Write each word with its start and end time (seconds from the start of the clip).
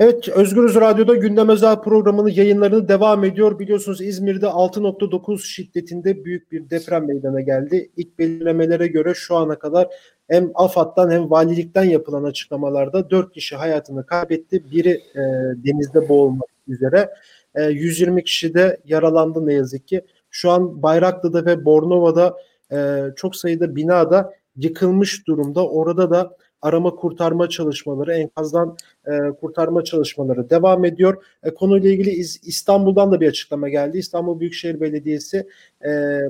Evet, 0.00 0.28
Özgürüz 0.28 0.74
Radyo'da 0.74 1.14
gündem 1.14 1.48
özel 1.48 1.76
programını 1.76 2.30
yayınlarını 2.30 2.88
devam 2.88 3.24
ediyor. 3.24 3.58
Biliyorsunuz 3.58 4.00
İzmir'de 4.00 4.46
6.9 4.46 5.38
şiddetinde 5.38 6.24
büyük 6.24 6.52
bir 6.52 6.70
deprem 6.70 7.06
meydana 7.06 7.40
geldi. 7.40 7.90
İlk 7.96 8.18
belirlemelere 8.18 8.86
göre 8.86 9.14
şu 9.14 9.36
ana 9.36 9.58
kadar 9.58 9.88
hem 10.28 10.50
AFAD'dan 10.54 11.10
hem 11.10 11.30
valilikten 11.30 11.84
yapılan 11.84 12.24
açıklamalarda 12.24 13.10
4 13.10 13.32
kişi 13.32 13.56
hayatını 13.56 14.06
kaybetti. 14.06 14.70
Biri 14.70 14.90
e, 14.90 15.20
denizde 15.64 16.08
boğulmak 16.08 16.48
üzere. 16.68 17.10
E, 17.54 17.62
120 17.64 18.24
kişi 18.24 18.54
de 18.54 18.80
yaralandı 18.84 19.46
ne 19.46 19.54
yazık 19.54 19.88
ki. 19.88 20.02
Şu 20.30 20.50
an 20.50 20.82
Bayraklı'da 20.82 21.44
ve 21.44 21.64
Bornova'da 21.64 22.36
e, 22.72 23.00
çok 23.16 23.36
sayıda 23.36 23.76
binada 23.76 24.32
yıkılmış 24.56 25.26
durumda. 25.26 25.68
Orada 25.68 26.10
da 26.10 26.36
arama 26.62 26.94
kurtarma 26.94 27.48
çalışmaları, 27.48 28.14
enkazdan 28.14 28.76
e, 29.06 29.10
kurtarma 29.40 29.84
çalışmaları 29.84 30.50
devam 30.50 30.84
ediyor. 30.84 31.24
E, 31.42 31.54
konuyla 31.54 31.90
ilgili 31.90 32.10
İz, 32.10 32.40
İstanbul'dan 32.42 33.12
da 33.12 33.20
bir 33.20 33.28
açıklama 33.28 33.68
geldi. 33.68 33.98
İstanbul 33.98 34.40
Büyükşehir 34.40 34.80
Belediyesi 34.80 35.48
e, 35.84 36.20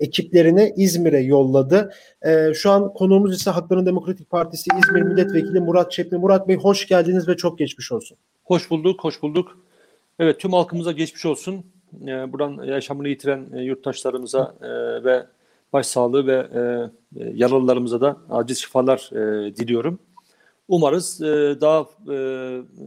ekiplerini 0.00 0.72
İzmir'e 0.76 1.20
yolladı. 1.20 1.92
E, 2.22 2.54
şu 2.54 2.70
an 2.70 2.94
konuğumuz 2.94 3.34
ise 3.34 3.50
Hakların 3.50 3.86
Demokratik 3.86 4.30
Partisi 4.30 4.70
İzmir 4.82 5.02
Milletvekili 5.02 5.60
Murat 5.60 5.92
Çepni. 5.92 6.18
Murat 6.18 6.48
Bey 6.48 6.56
hoş 6.56 6.86
geldiniz 6.88 7.28
ve 7.28 7.36
çok 7.36 7.58
geçmiş 7.58 7.92
olsun. 7.92 8.18
Hoş 8.44 8.70
bulduk, 8.70 9.04
hoş 9.04 9.22
bulduk. 9.22 9.58
Evet 10.18 10.40
tüm 10.40 10.52
halkımıza 10.52 10.92
geçmiş 10.92 11.26
olsun. 11.26 11.66
E, 12.02 12.32
buradan 12.32 12.64
yaşamını 12.64 13.08
yitiren 13.08 13.46
e, 13.54 13.60
yurttaşlarımıza 13.60 14.54
e, 14.62 14.68
ve 15.04 15.26
başsağlığı 15.72 16.26
ve 16.26 16.32
e, 16.34 16.60
e, 17.20 17.30
yaralılarımıza 17.34 18.00
da 18.00 18.16
acil 18.30 18.54
şifalar 18.54 19.10
e, 19.12 19.56
diliyorum. 19.56 19.98
Umarız 20.68 21.22
e, 21.22 21.60
daha 21.60 21.86
e, 22.12 22.16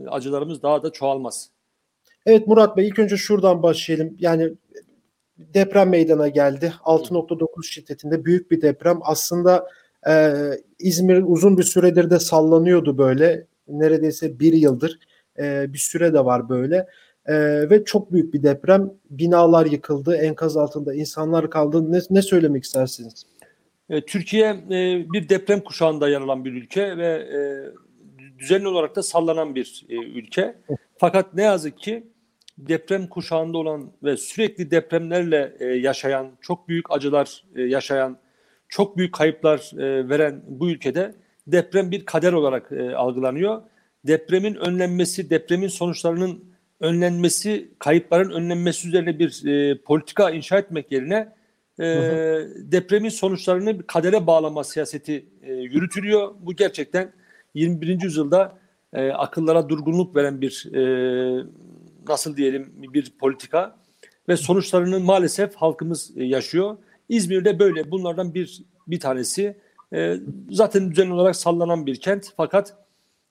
acılarımız 0.09 0.63
daha 0.63 0.83
da 0.83 0.91
çoğalmaz. 0.91 1.49
Evet 2.25 2.47
Murat 2.47 2.77
Bey 2.77 2.87
ilk 2.87 2.99
önce 2.99 3.17
şuradan 3.17 3.63
başlayalım. 3.63 4.15
Yani 4.19 4.53
deprem 5.37 5.89
meydana 5.89 6.27
geldi. 6.27 6.73
6.9 6.83 7.63
şiddetinde 7.63 8.25
büyük 8.25 8.51
bir 8.51 8.61
deprem. 8.61 8.99
Aslında 9.01 9.67
e, 10.07 10.33
İzmir 10.79 11.23
uzun 11.25 11.57
bir 11.57 11.63
süredir 11.63 12.09
de 12.09 12.19
sallanıyordu 12.19 12.97
böyle. 12.97 13.47
Neredeyse 13.67 14.39
bir 14.39 14.53
yıldır 14.53 14.99
e, 15.39 15.73
bir 15.73 15.77
süre 15.77 16.13
de 16.13 16.25
var 16.25 16.49
böyle. 16.49 16.87
E, 17.25 17.35
ve 17.69 17.85
çok 17.85 18.11
büyük 18.11 18.33
bir 18.33 18.43
deprem. 18.43 18.91
Binalar 19.09 19.65
yıkıldı, 19.65 20.15
enkaz 20.15 20.57
altında 20.57 20.93
insanlar 20.93 21.49
kaldı. 21.49 21.91
Ne, 21.91 21.99
ne 22.09 22.21
söylemek 22.21 22.63
istersiniz? 22.63 23.25
E, 23.89 24.01
Türkiye 24.01 24.49
e, 24.49 25.05
bir 25.13 25.29
deprem 25.29 25.59
kuşağında 25.59 26.09
yer 26.09 26.21
alan 26.21 26.45
bir 26.45 26.53
ülke 26.53 26.97
ve 26.97 27.07
e, 27.07 27.39
düzenli 28.39 28.67
olarak 28.67 28.95
da 28.95 29.03
sallanan 29.03 29.55
bir 29.55 29.85
e, 29.89 29.95
ülke. 29.95 30.55
Fakat 30.97 31.33
ne 31.33 31.43
yazık 31.43 31.79
ki 31.79 32.07
deprem 32.57 33.07
kuşağında 33.07 33.57
olan 33.57 33.91
ve 34.03 34.17
sürekli 34.17 34.71
depremlerle 34.71 35.55
e, 35.59 35.65
yaşayan, 35.65 36.31
çok 36.41 36.67
büyük 36.67 36.91
acılar 36.91 37.43
e, 37.55 37.61
yaşayan, 37.61 38.17
çok 38.69 38.97
büyük 38.97 39.13
kayıplar 39.13 39.71
e, 39.77 40.09
veren 40.09 40.43
bu 40.47 40.69
ülkede 40.69 41.15
deprem 41.47 41.91
bir 41.91 42.05
kader 42.05 42.33
olarak 42.33 42.71
e, 42.71 42.95
algılanıyor. 42.95 43.61
Depremin 44.07 44.55
önlenmesi, 44.55 45.29
depremin 45.29 45.67
sonuçlarının 45.67 46.52
önlenmesi, 46.83 47.71
kayıpların 47.79 48.29
önlenmesi 48.29 48.87
üzerine 48.87 49.19
bir 49.19 49.45
e, 49.45 49.77
politika 49.77 50.29
inşa 50.29 50.57
etmek 50.57 50.91
yerine 50.91 51.33
e, 51.79 51.85
depremin 52.57 53.09
sonuçlarını 53.09 53.87
kadere 53.87 54.27
bağlama 54.27 54.63
siyaseti 54.63 55.25
e, 55.43 55.53
yürütülüyor. 55.53 56.35
Bu 56.39 56.53
gerçekten 56.53 57.11
21. 57.53 58.01
yüzyılda 58.01 58.57
e, 58.93 59.09
akıllara 59.09 59.69
durgunluk 59.69 60.15
veren 60.15 60.41
bir 60.41 60.75
e, 60.75 61.45
nasıl 62.07 62.37
diyelim 62.37 62.73
bir 62.75 63.11
politika 63.19 63.75
ve 64.29 64.37
sonuçlarını 64.37 64.99
maalesef 64.99 65.55
halkımız 65.55 66.11
e, 66.17 66.23
yaşıyor. 66.23 66.77
İzmir'de 67.09 67.59
böyle 67.59 67.91
bunlardan 67.91 68.33
bir 68.33 68.61
bir 68.87 68.99
tanesi 68.99 69.57
e, 69.93 70.15
zaten 70.49 70.91
düzenli 70.91 71.13
olarak 71.13 71.35
sallanan 71.35 71.85
bir 71.85 71.95
kent 71.95 72.33
fakat 72.37 72.82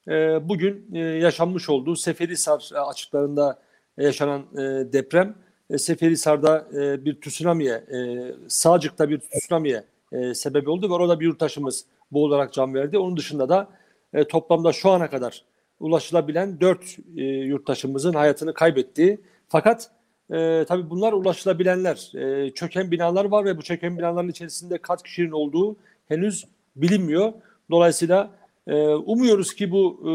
e, 0.08 0.48
bugün 0.48 0.86
e, 0.94 0.98
yaşanmış 0.98 1.68
olduğu 1.68 1.96
Seferihisar 1.96 2.70
e, 2.74 2.78
açıklarında 2.78 3.58
yaşanan 3.98 4.40
e, 4.54 4.92
deprem 4.92 5.34
e, 5.70 5.78
Seferihisar'da 5.78 6.66
bir 7.04 7.20
tsunami'ye, 7.20 7.74
e, 7.74 7.98
Sağcık'ta 8.48 9.08
bir 9.08 9.18
tsunami'ye 9.18 9.84
e, 10.12 10.34
sebep 10.34 10.68
oldu 10.68 10.88
ve 10.88 10.92
orada 10.94 11.20
bir 11.20 11.24
yurttaşımız 11.24 11.84
boğularak 12.10 12.52
can 12.52 12.74
verdi. 12.74 12.98
Onun 12.98 13.16
dışında 13.16 13.48
da 13.48 13.68
toplamda 14.28 14.72
şu 14.72 14.90
ana 14.90 15.10
kadar 15.10 15.44
ulaşılabilen 15.82 16.60
dört 16.60 16.96
e, 17.16 17.22
yurttaşımızın 17.22 18.12
hayatını 18.12 18.54
kaybettiği 18.54 19.20
fakat 19.48 19.90
e, 20.32 20.64
tabii 20.69 20.90
bunlar 20.90 21.12
ulaşılabilenler. 21.12 22.12
E, 22.14 22.50
çöken 22.50 22.90
binalar 22.90 23.24
var 23.24 23.44
ve 23.44 23.56
bu 23.56 23.62
çöken 23.62 23.98
binaların 23.98 24.28
içerisinde 24.28 24.78
kaç 24.78 25.02
kişinin 25.02 25.30
olduğu 25.30 25.76
henüz 26.08 26.44
bilinmiyor. 26.76 27.32
Dolayısıyla 27.70 28.30
umuyoruz 29.06 29.55
ki 29.55 29.71
bu 29.71 30.00
e, 30.03 30.11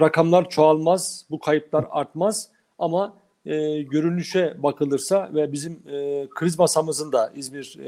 rakamlar 0.00 0.48
çoğalmaz, 0.48 1.26
bu 1.30 1.38
kayıplar 1.38 1.86
artmaz 1.90 2.48
ama 2.78 3.14
e, 3.46 3.82
görünüşe 3.82 4.62
bakılırsa 4.62 5.30
ve 5.34 5.52
bizim 5.52 5.72
e, 5.72 6.26
kriz 6.34 6.58
masamızın 6.58 7.12
da 7.12 7.32
İzmir 7.34 7.78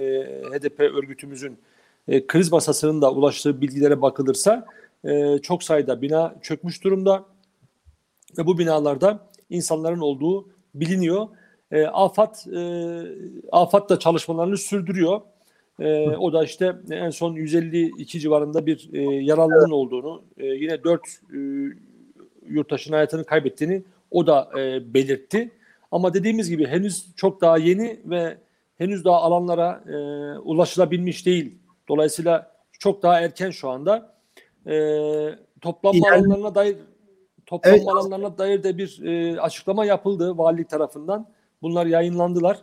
HDP 0.52 0.80
örgütümüzün 0.80 1.58
kriz 2.26 2.52
masasının 2.52 3.02
da 3.02 3.12
ulaştığı 3.12 3.60
bilgilere 3.60 4.02
bakılırsa 4.02 4.66
çok 5.42 5.62
sayıda 5.62 6.02
bina 6.02 6.34
çökmüş 6.42 6.84
durumda 6.84 7.24
ve 8.38 8.46
bu 8.46 8.58
binalarda 8.58 9.28
insanların 9.50 10.00
olduğu 10.00 10.48
biliniyor. 10.74 11.28
E, 11.70 11.86
AFAD 11.86 12.34
e, 12.52 12.60
AFAD 13.52 13.90
da 13.90 13.98
çalışmalarını 13.98 14.56
sürdürüyor. 14.56 15.20
E, 15.80 16.08
o 16.08 16.32
da 16.32 16.44
işte 16.44 16.76
en 16.90 17.10
son 17.10 17.34
152 17.34 18.20
civarında 18.20 18.66
bir 18.66 18.90
e, 18.92 19.02
yaralının 19.02 19.70
olduğunu, 19.70 20.22
e, 20.36 20.46
yine 20.46 20.84
4 20.84 21.00
e, 21.02 21.38
yurttaşın 22.48 22.92
hayatını 22.92 23.24
kaybettiğini 23.24 23.82
o 24.10 24.26
da 24.26 24.50
e, 24.58 24.94
belirtti. 24.94 25.50
Ama 25.92 26.14
dediğimiz 26.14 26.50
gibi 26.50 26.66
henüz 26.66 27.06
çok 27.16 27.40
daha 27.40 27.58
yeni 27.58 28.00
ve 28.04 28.36
henüz 28.78 29.04
daha 29.04 29.16
alanlara 29.16 29.82
e, 29.88 29.96
ulaşılabilmiş 30.38 31.26
değil. 31.26 31.58
Dolayısıyla 31.88 32.52
çok 32.78 33.02
daha 33.02 33.20
erken 33.20 33.50
şu 33.50 33.68
anda. 33.68 34.14
E, 34.66 34.74
toplanma 35.60 35.98
İlerli... 35.98 36.14
alanlarına 36.14 36.54
dair 36.54 36.76
toplanma 37.46 37.76
evet. 37.76 37.88
alanlarına 37.88 38.38
dair 38.38 38.62
de 38.62 38.78
bir 38.78 39.02
e, 39.04 39.40
açıklama 39.40 39.84
yapıldı 39.84 40.38
valilik 40.38 40.70
tarafından. 40.70 41.28
Bunlar 41.62 41.86
yayınlandılar. 41.86 42.58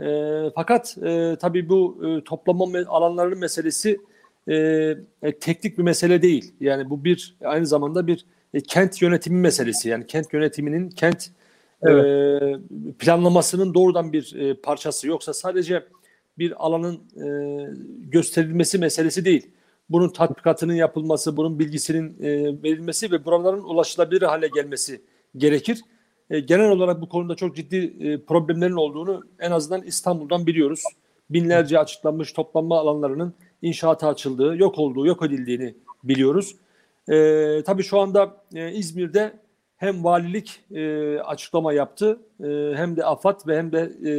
E, 0.00 0.06
fakat 0.54 0.98
e, 0.98 1.36
tabii 1.40 1.68
bu 1.68 2.02
e, 2.06 2.24
toplanma 2.24 2.78
alanlarının 2.88 3.38
meselesi 3.38 4.00
e, 4.48 4.96
teknik 5.40 5.78
bir 5.78 5.82
mesele 5.82 6.22
değil. 6.22 6.54
Yani 6.60 6.90
bu 6.90 7.04
bir 7.04 7.36
aynı 7.44 7.66
zamanda 7.66 8.06
bir 8.06 8.26
e, 8.54 8.60
kent 8.60 9.02
yönetimi 9.02 9.40
meselesi. 9.40 9.88
Yani 9.88 10.06
kent 10.06 10.32
yönetiminin 10.32 10.88
kent 10.90 11.30
evet. 11.82 12.04
e, 12.04 12.56
planlamasının 12.98 13.74
doğrudan 13.74 14.12
bir 14.12 14.34
e, 14.34 14.54
parçası. 14.54 15.08
Yoksa 15.08 15.34
sadece 15.34 15.82
bir 16.38 16.66
alanın 16.66 16.94
e, 16.94 17.28
gösterilmesi 17.98 18.78
meselesi 18.78 19.24
değil. 19.24 19.50
Bunun 19.90 20.08
tatbikatının 20.08 20.74
yapılması, 20.74 21.36
bunun 21.36 21.58
bilgisinin 21.58 22.22
e, 22.22 22.62
verilmesi 22.62 23.10
ve 23.12 23.24
buraların 23.24 23.64
ulaşılabilir 23.64 24.22
hale 24.22 24.48
gelmesi 24.48 25.00
gerekir. 25.36 25.80
E, 26.30 26.40
genel 26.40 26.70
olarak 26.70 27.00
bu 27.00 27.08
konuda 27.08 27.34
çok 27.34 27.56
ciddi 27.56 27.94
e, 28.00 28.20
problemlerin 28.20 28.76
olduğunu 28.76 29.22
en 29.38 29.50
azından 29.50 29.82
İstanbul'dan 29.82 30.46
biliyoruz. 30.46 30.82
Binlerce 31.30 31.78
açıklanmış 31.78 32.32
toplanma 32.32 32.78
alanlarının 32.78 33.34
inşaata 33.62 34.08
açıldığı, 34.08 34.56
yok 34.56 34.78
olduğu, 34.78 35.06
yok 35.06 35.26
edildiğini 35.26 35.74
biliyoruz. 36.04 36.56
E, 37.08 37.62
tabii 37.66 37.82
şu 37.82 38.00
anda 38.00 38.36
e, 38.54 38.72
İzmir'de 38.72 39.32
hem 39.76 40.04
valilik 40.04 40.60
e, 40.74 41.18
açıklama 41.18 41.72
yaptı 41.72 42.18
e, 42.40 42.72
hem 42.74 42.96
de 42.96 43.04
AFAD 43.04 43.46
ve 43.46 43.58
hem 43.58 43.72
de 43.72 43.92
e, 44.04 44.12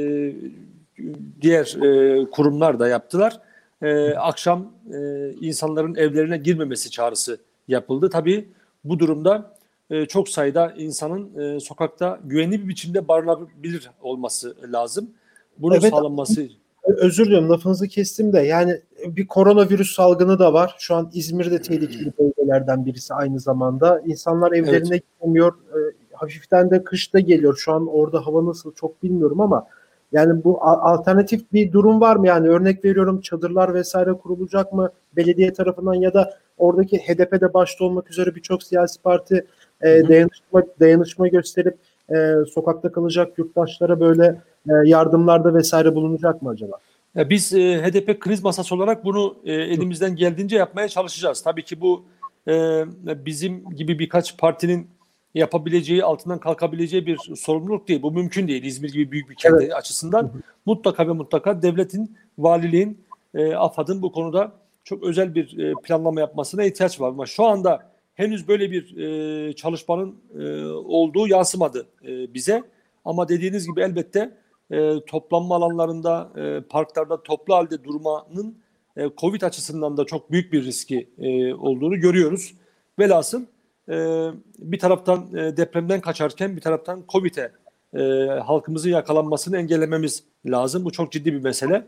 diğer 1.42 1.76
e, 1.84 2.26
kurumlar 2.32 2.80
da 2.80 2.88
yaptılar. 2.88 3.40
E, 3.82 4.14
akşam 4.14 4.72
e, 4.94 5.30
insanların 5.42 5.96
evlerine 5.96 6.38
girmemesi 6.38 6.92
çağrısı 6.92 7.40
yapıldı. 7.68 8.10
Tabii 8.10 8.48
bu 8.84 9.00
durumda 9.00 9.57
e, 9.90 10.06
çok 10.06 10.30
sayıda 10.30 10.74
insanın 10.78 11.40
e, 11.40 11.60
sokakta 11.60 12.20
güvenli 12.24 12.64
bir 12.64 12.68
biçimde 12.68 13.08
barınabilir 13.08 13.92
olması 14.02 14.56
lazım. 14.72 15.10
Bunun 15.58 15.76
evet, 15.76 15.90
sağlanması 15.90 16.50
özür 16.88 17.26
diliyorum 17.26 17.50
lafınızı 17.50 17.88
kestim 17.88 18.34
de 18.34 18.40
yani 18.40 18.82
bir 19.06 19.28
koronavirüs 19.28 19.96
salgını 19.96 20.40
da 20.40 20.54
var. 20.54 20.76
Şu 20.80 20.96
an 20.96 21.10
İzmir'de 21.14 21.62
tehlikeli 21.62 22.14
bölgelerden 22.20 22.86
birisi 22.86 23.14
aynı 23.14 23.40
zamanda. 23.40 24.02
İnsanlar 24.06 24.52
evlerine 24.52 24.88
evet. 24.92 25.04
gidemiyor. 25.20 25.54
E, 25.54 25.80
hafiften 26.14 26.72
de 26.72 26.84
kışta 26.84 27.20
geliyor. 27.20 27.58
Şu 27.58 27.74
an 27.74 27.88
orada 27.88 28.26
hava 28.26 28.46
nasıl 28.46 28.74
çok 28.74 29.04
bilmiyorum 29.04 29.42
ama 29.42 29.68
yani 30.12 30.44
bu 30.44 30.64
alternatif 30.64 31.54
bir 31.54 31.72
durum 31.72 32.02
var 32.02 32.16
mı? 32.16 32.28
Yani 32.28 32.50
örnek 32.50 32.86
veriyorum 32.86 33.22
çadırlar 33.22 33.74
vesaire 33.74 34.14
kurulacak 34.14 34.74
mı 34.74 34.92
belediye 35.16 35.54
tarafından 35.54 35.94
ya 35.94 36.14
da 36.14 36.38
oradaki 36.58 36.98
HDP'de 36.98 37.54
başta 37.54 37.86
olmak 37.86 38.12
üzere 38.12 38.36
birçok 38.36 38.64
siyasi 38.64 39.02
parti 39.02 39.46
e, 39.82 39.88
dayanışma 39.88 40.64
dayanışma 40.80 41.28
gösterip 41.28 41.78
e, 42.10 42.36
sokakta 42.54 42.92
kalacak 42.92 43.38
yurttaşlara 43.38 44.00
böyle 44.00 44.42
e, 44.70 44.74
yardımlarda 44.86 45.56
vesaire 45.56 45.96
bulunacak 45.96 46.42
mı 46.42 46.50
acaba? 46.50 46.78
Ya 47.16 47.30
biz 47.30 47.54
e, 47.54 47.82
HDP 47.84 48.20
kriz 48.20 48.44
masası 48.44 48.76
olarak 48.76 49.06
bunu 49.06 49.36
e, 49.46 49.54
elimizden 49.54 50.16
geldiğince 50.16 50.58
yapmaya 50.58 50.88
çalışacağız. 50.88 51.42
Tabii 51.42 51.64
ki 51.64 51.82
bu 51.82 52.06
e, 52.48 52.84
bizim 53.26 53.70
gibi 53.70 54.00
birkaç 54.00 54.38
partinin 54.38 54.88
yapabileceği, 55.36 56.04
altından 56.04 56.40
kalkabileceği 56.40 57.06
bir 57.06 57.18
sorumluluk 57.36 57.88
değil. 57.88 58.02
Bu 58.02 58.12
mümkün 58.12 58.48
değil. 58.48 58.64
İzmir 58.64 58.92
gibi 58.92 59.12
büyük 59.12 59.30
bir 59.30 59.36
kent 59.36 59.74
açısından 59.74 60.32
mutlaka 60.66 61.08
ve 61.08 61.12
mutlaka 61.12 61.62
devletin, 61.62 62.18
valiliğin, 62.38 63.02
e, 63.34 63.56
AFAD'ın 63.56 64.02
bu 64.02 64.12
konuda 64.12 64.52
çok 64.88 65.04
özel 65.04 65.36
bir 65.36 65.58
e, 65.58 65.74
planlama 65.84 66.20
yapmasına 66.20 66.64
ihtiyaç 66.64 67.02
var. 67.02 67.10
Ama 67.10 67.26
şu 67.26 67.46
anda 67.46 67.92
henüz 68.16 68.48
böyle 68.48 68.72
bir 68.72 68.98
e, 68.98 69.54
çalışmanın 69.54 70.16
e, 70.40 70.66
olduğu 70.66 71.28
yansımadı 71.28 71.88
e, 72.04 72.34
bize. 72.34 72.64
Ama 73.06 73.30
dediğiniz 73.30 73.68
gibi 73.68 73.82
elbette 73.82 74.38
e, 74.72 75.06
toplanma 75.08 75.56
alanlarında, 75.56 76.32
e, 76.38 76.62
parklarda 76.70 77.24
toplu 77.24 77.56
halde 77.56 77.84
durmanın 77.84 78.58
e, 78.98 79.10
Covid 79.18 79.42
açısından 79.42 79.98
da 79.98 80.06
çok 80.06 80.32
büyük 80.32 80.54
bir 80.54 80.66
riski 80.66 81.10
e, 81.18 81.54
olduğunu 81.54 82.00
görüyoruz. 82.00 82.54
Velhasıl 83.00 83.46
e, 83.90 84.28
bir 84.60 84.80
taraftan 84.80 85.36
e, 85.36 85.58
depremden 85.58 86.02
kaçarken 86.02 86.56
bir 86.56 86.62
taraftan 86.62 87.04
Covid'e 87.10 87.52
e, 87.94 88.26
halkımızın 88.40 88.90
yakalanmasını 88.90 89.58
engellememiz 89.58 90.24
lazım. 90.46 90.86
Bu 90.86 90.92
çok 90.92 91.12
ciddi 91.12 91.34
bir 91.34 91.44
mesele. 91.44 91.88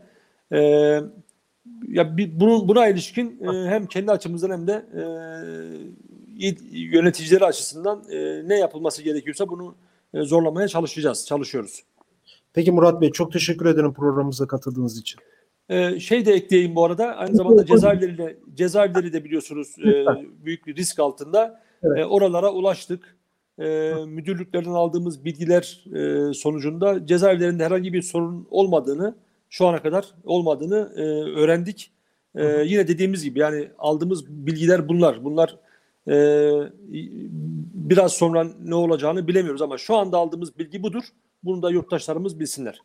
E, 0.52 1.00
ya 1.88 2.16
bir, 2.16 2.40
bunun 2.40 2.68
buna 2.68 2.88
ilişkin 2.88 3.40
e, 3.40 3.68
hem 3.68 3.86
kendi 3.86 4.12
açımızdan 4.12 4.50
hem 4.50 4.66
de 4.66 4.86
e, 4.94 5.02
yöneticileri 6.70 7.44
açısından 7.44 8.04
e, 8.10 8.48
ne 8.48 8.58
yapılması 8.58 9.02
gerekiyorsa 9.02 9.48
bunu 9.48 9.74
e, 10.14 10.22
zorlamaya 10.22 10.68
çalışacağız, 10.68 11.26
çalışıyoruz. 11.26 11.82
Peki 12.52 12.72
Murat 12.72 13.00
Bey 13.00 13.10
çok 13.10 13.32
teşekkür 13.32 13.66
ederim 13.66 13.94
programımıza 13.94 14.46
katıldığınız 14.46 14.98
için. 14.98 15.20
Ee, 15.68 16.00
şey 16.00 16.26
de 16.26 16.32
ekleyeyim 16.32 16.74
bu 16.74 16.84
arada 16.84 17.16
aynı 17.16 17.36
zamanda 17.36 17.66
cezaevleriyle 17.66 18.36
cezaevleri 18.54 19.12
de 19.12 19.24
biliyorsunuz 19.24 19.76
e, 19.78 20.04
büyük 20.44 20.66
bir 20.66 20.76
risk 20.76 20.98
altında. 20.98 21.60
Evet. 21.82 21.98
E, 21.98 22.04
oralara 22.06 22.52
ulaştık. 22.52 23.16
E, 23.58 23.94
müdürlüklerden 24.06 24.70
aldığımız 24.70 25.24
bilgiler 25.24 25.84
e, 25.94 26.34
sonucunda 26.34 27.06
cezaevlerinde 27.06 27.64
herhangi 27.64 27.92
bir 27.92 28.02
sorun 28.02 28.46
olmadığını 28.50 29.14
şu 29.50 29.66
ana 29.66 29.82
kadar 29.82 30.14
olmadığını 30.24 30.92
e, 30.96 31.00
öğrendik. 31.40 31.92
E, 32.34 32.44
yine 32.46 32.88
dediğimiz 32.88 33.24
gibi 33.24 33.38
yani 33.38 33.70
aldığımız 33.78 34.26
bilgiler 34.26 34.88
bunlar. 34.88 35.24
Bunlar 35.24 35.56
e, 36.08 36.14
biraz 37.74 38.12
sonra 38.12 38.46
ne 38.64 38.74
olacağını 38.74 39.28
bilemiyoruz 39.28 39.62
ama 39.62 39.78
şu 39.78 39.96
anda 39.96 40.18
aldığımız 40.18 40.58
bilgi 40.58 40.82
budur. 40.82 41.04
Bunu 41.44 41.62
da 41.62 41.70
yurttaşlarımız 41.70 42.40
bilsinler. 42.40 42.82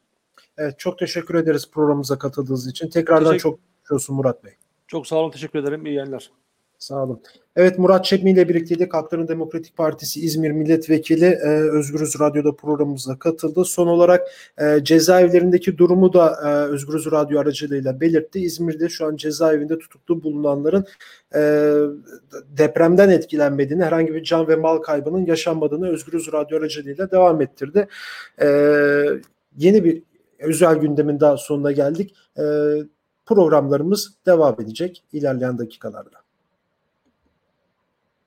Evet 0.57 0.79
çok 0.79 0.99
teşekkür 0.99 1.35
ederiz 1.35 1.71
programımıza 1.71 2.17
katıldığınız 2.17 2.67
için. 2.67 2.89
Tekrardan 2.89 3.31
Teşekkür- 3.33 3.41
çok 3.41 3.59
olsun 3.91 4.15
Murat 4.15 4.43
Bey. 4.43 4.53
Çok 4.87 5.07
sağ 5.07 5.15
olun, 5.15 5.31
teşekkür 5.31 5.59
ederim. 5.59 5.85
İyi 5.85 5.95
yayınlar. 5.95 6.31
Sağ 6.79 7.03
olun. 7.03 7.21
Evet 7.55 7.79
Murat 7.79 8.05
Çekmi 8.05 8.31
ile 8.31 8.49
birlikteydik. 8.49 8.93
Halkların 8.93 9.27
Demokratik 9.27 9.77
Partisi 9.77 10.21
İzmir 10.21 10.51
Milletvekili 10.51 11.25
e, 11.25 11.49
Özgürüz 11.49 12.19
Radyo'da 12.19 12.55
programımıza 12.55 13.19
katıldı. 13.19 13.65
Son 13.65 13.87
olarak 13.87 14.27
e, 14.61 14.83
cezaevlerindeki 14.83 15.77
durumu 15.77 16.13
da 16.13 16.39
e, 16.45 16.47
Özgürüz 16.47 17.11
Radyo 17.11 17.39
aracılığıyla 17.39 18.01
belirtti. 18.01 18.39
İzmir'de 18.39 18.89
şu 18.89 19.05
an 19.05 19.15
cezaevinde 19.15 19.79
tutuklu 19.79 20.23
bulunanların 20.23 20.85
e, 21.35 21.41
depremden 22.57 23.09
etkilenmediğini, 23.09 23.83
herhangi 23.83 24.13
bir 24.13 24.23
can 24.23 24.47
ve 24.47 24.55
mal 24.55 24.77
kaybının 24.77 25.25
yaşanmadığını 25.25 25.89
Özgürüz 25.89 26.33
Radyo 26.33 26.57
aracılığıyla 26.57 27.11
devam 27.11 27.41
ettirdi. 27.41 27.87
E, 28.41 28.47
yeni 29.57 29.83
bir 29.83 30.03
özel 30.39 30.75
gündemin 30.75 31.19
daha 31.19 31.37
sonuna 31.37 31.71
geldik. 31.71 32.15
E, 32.37 32.43
programlarımız 33.25 34.13
devam 34.25 34.61
edecek 34.61 35.03
ilerleyen 35.13 35.57
dakikalarda. 35.57 36.24